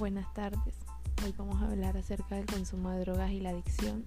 [0.00, 0.74] Buenas tardes.
[1.22, 4.06] Hoy vamos a hablar acerca del consumo de drogas y la adicción.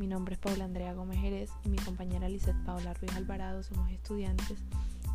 [0.00, 3.88] Mi nombre es Paula Andrea Gómez Jerez y mi compañera Lizeth Paula Ruiz Alvarado somos
[3.92, 4.58] estudiantes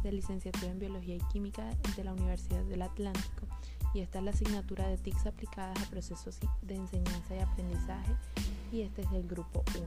[0.02, 3.48] de licenciatura en Biología y Química de la Universidad del Atlántico
[3.94, 8.16] y esta es la asignatura de TICs aplicadas a procesos de enseñanza y aprendizaje
[8.72, 9.86] y este es el grupo 1.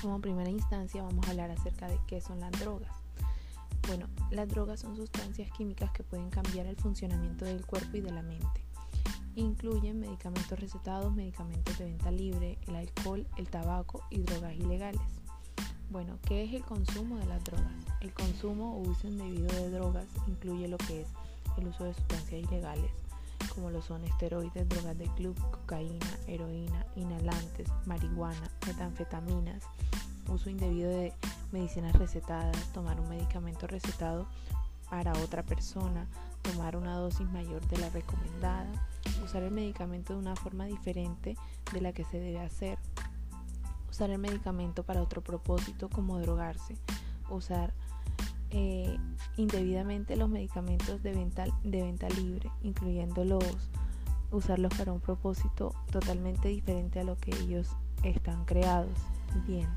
[0.00, 2.92] Como primera instancia vamos a hablar acerca de qué son las drogas.
[3.88, 8.12] Bueno, las drogas son sustancias químicas que pueden cambiar el funcionamiento del cuerpo y de
[8.12, 8.68] la mente.
[9.38, 15.00] Incluyen medicamentos recetados, medicamentos de venta libre, el alcohol, el tabaco y drogas ilegales.
[15.90, 17.72] Bueno, ¿qué es el consumo de las drogas?
[18.00, 21.08] El consumo o uso indebido de drogas incluye lo que es
[21.56, 22.90] el uso de sustancias ilegales,
[23.54, 29.62] como lo son esteroides, drogas de club, cocaína, heroína, inhalantes, marihuana, metanfetaminas,
[30.28, 31.12] uso indebido de
[31.52, 34.26] medicinas recetadas, tomar un medicamento recetado
[34.90, 36.08] para otra persona,
[36.42, 38.70] tomar una dosis mayor de la recomendada,
[39.24, 41.36] usar el medicamento de una forma diferente
[41.72, 42.78] de la que se debe hacer,
[43.90, 46.76] usar el medicamento para otro propósito como drogarse,
[47.30, 47.74] usar
[48.50, 48.96] eh,
[49.36, 53.70] indebidamente los medicamentos de venta, de venta libre, incluyéndolos,
[54.30, 57.68] usarlos para un propósito totalmente diferente a lo que ellos
[58.02, 58.96] están creados.
[59.46, 59.68] Bien.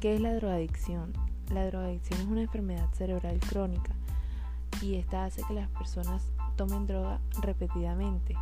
[0.00, 1.12] ¿Qué es la drogadicción?
[1.52, 3.94] La drogadicción es una enfermedad cerebral crónica
[4.82, 6.22] y esta hace que las personas
[6.56, 8.34] tomen droga repetidamente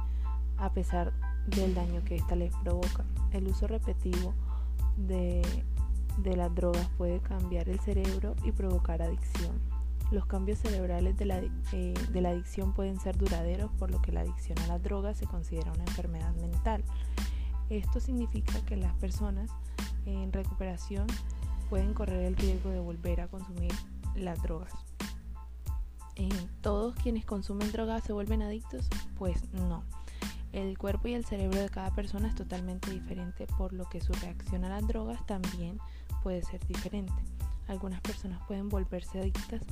[0.56, 1.12] a pesar
[1.46, 3.04] del daño que ésta les provoca.
[3.32, 4.34] El uso repetitivo
[4.96, 5.42] de,
[6.24, 9.60] las drogas puede cambiar el cerebro y provocar adicción.
[10.10, 11.38] Los cambios cerebrales de la,
[11.72, 15.16] eh, de la, adicción pueden ser duraderos, por lo que la adicción a las drogas
[15.16, 16.84] se considera una enfermedad mental.
[17.70, 19.50] Esto significa que las personas
[20.06, 21.06] en recuperación
[21.70, 23.72] pueden correr el riesgo de volver a consumir
[24.14, 24.93] las drogas.
[26.60, 28.88] ¿Todos quienes consumen drogas se vuelven adictos?
[29.18, 29.84] Pues no.
[30.52, 34.12] El cuerpo y el cerebro de cada persona es totalmente diferente, por lo que su
[34.12, 35.78] reacción a las drogas también
[36.22, 37.12] puede ser diferente.
[37.66, 39.62] Algunas personas pueden volverse adictas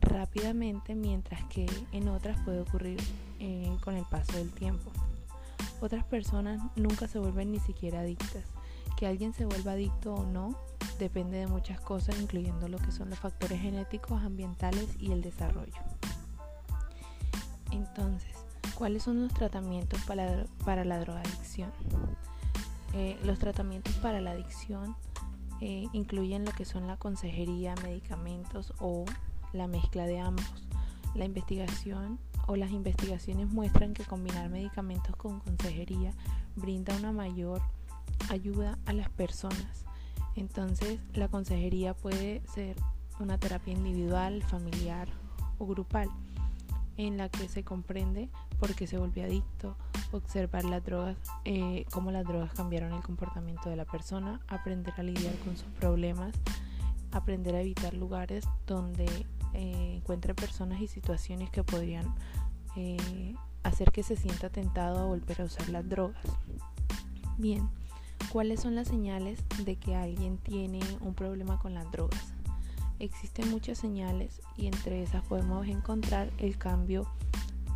[0.00, 3.00] rápidamente, mientras que en otras puede ocurrir
[3.38, 4.90] eh, con el paso del tiempo.
[5.80, 8.44] Otras personas nunca se vuelven ni siquiera adictas.
[8.96, 10.58] Que alguien se vuelva adicto o no
[10.98, 15.72] depende de muchas cosas, incluyendo lo que son los factores genéticos, ambientales y el desarrollo.
[17.70, 18.34] Entonces,
[18.74, 21.70] ¿cuáles son los tratamientos para, la drogadicción?
[22.94, 24.96] Eh, los tratamientos para la adicción
[25.60, 29.04] eh, incluyen lo que son la consejería, medicamentos o
[29.52, 30.66] la mezcla de ambos.
[31.14, 36.12] La investigación o las investigaciones muestran que combinar medicamentos con consejería
[36.54, 37.60] brinda una mayor
[38.28, 39.86] ayuda a las personas
[40.36, 42.76] entonces, la consejería puede ser
[43.18, 45.08] una terapia individual, familiar
[45.58, 46.10] o grupal,
[46.98, 48.28] en la que se comprende
[48.58, 49.76] por qué se volvió adicto,
[50.12, 55.02] observar las drogas, eh, cómo las drogas cambiaron el comportamiento de la persona, aprender a
[55.02, 56.34] lidiar con sus problemas,
[57.12, 59.06] aprender a evitar lugares donde
[59.54, 62.14] eh, encuentre personas y situaciones que podrían
[62.76, 66.22] eh, hacer que se sienta tentado a volver a usar las drogas.
[67.38, 67.68] Bien.
[68.32, 72.34] ¿Cuáles son las señales de que alguien tiene un problema con las drogas?
[72.98, 77.06] Existen muchas señales y entre esas podemos encontrar el cambio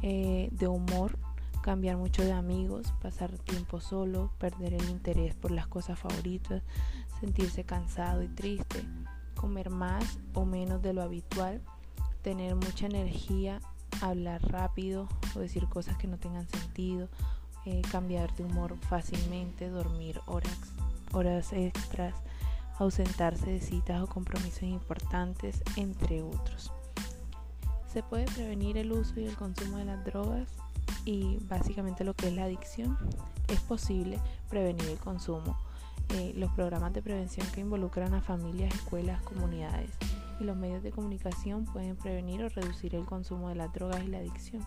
[0.03, 1.17] eh, de humor,
[1.63, 6.63] cambiar mucho de amigos, pasar tiempo solo, perder el interés por las cosas favoritas,
[7.21, 8.83] sentirse cansado y triste,
[9.37, 11.63] comer más o menos de lo habitual,
[12.23, 13.61] tener mucha energía,
[14.03, 17.09] hablar rápido o decir cosas que no tengan sentido
[17.67, 20.59] eh, cambiar de humor fácilmente, dormir horas,
[21.13, 22.15] horas extras,
[22.79, 26.73] ausentarse de citas o compromisos importantes, entre otros.
[27.93, 30.49] Se puede prevenir el uso y el consumo de las drogas
[31.05, 32.97] y básicamente lo que es la adicción.
[33.49, 34.19] Es posible
[34.49, 35.59] prevenir el consumo.
[36.11, 39.91] Eh, los programas de prevención que involucran a familias, escuelas, comunidades
[40.41, 44.09] y los medios de comunicación pueden prevenir o reducir el consumo de las drogas y
[44.09, 44.65] la adicción.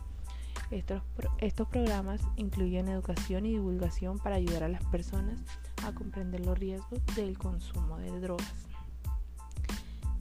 [0.73, 5.39] Estos, programas incluyen educación y divulgación para ayudar a las personas
[5.85, 8.53] a comprender los riesgos del consumo de drogas.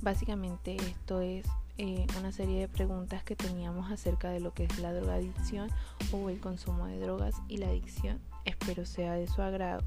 [0.03, 1.47] Básicamente esto es
[1.79, 5.71] eh, una serie de preguntas que teníamos acerca de lo que es la drogadicción
[6.13, 8.21] o el consumo de drogas y la adicción.
[8.45, 9.83] Espero sea de su agrado.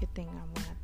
[0.00, 0.75] Que tengan buena